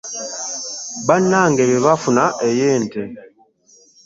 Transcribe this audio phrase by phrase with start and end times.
[1.07, 3.01] Bannange be baafuna ey'ente.